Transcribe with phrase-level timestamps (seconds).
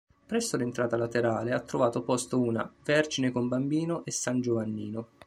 [0.25, 5.07] Presso l'entrata laterale ha trovato posto una "Vergine con Bambino e San Giovannino".